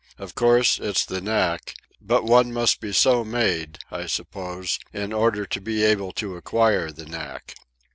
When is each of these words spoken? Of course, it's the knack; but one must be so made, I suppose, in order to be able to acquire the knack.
Of 0.17 0.33
course, 0.33 0.79
it's 0.79 1.05
the 1.05 1.21
knack; 1.21 1.75
but 2.01 2.23
one 2.23 2.51
must 2.51 2.79
be 2.81 2.91
so 2.91 3.23
made, 3.23 3.77
I 3.91 4.07
suppose, 4.07 4.79
in 4.91 5.13
order 5.13 5.45
to 5.45 5.61
be 5.61 5.83
able 5.83 6.11
to 6.13 6.35
acquire 6.37 6.89
the 6.89 7.05
knack. 7.05 7.53